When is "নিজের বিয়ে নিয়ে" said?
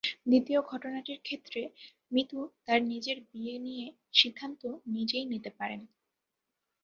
2.83-3.85